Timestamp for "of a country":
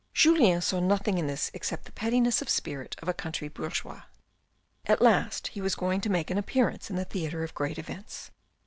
3.03-3.49